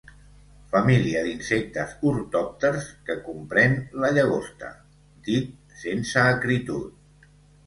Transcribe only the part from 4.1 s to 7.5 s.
llagosta, dit sense acritud.